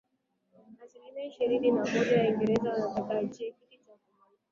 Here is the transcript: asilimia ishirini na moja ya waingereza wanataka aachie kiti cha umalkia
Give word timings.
asilimia 0.83 1.25
ishirini 1.25 1.71
na 1.71 1.85
moja 1.85 2.11
ya 2.11 2.19
waingereza 2.21 2.69
wanataka 2.71 3.13
aachie 3.13 3.51
kiti 3.51 3.77
cha 3.77 3.91
umalkia 3.93 4.19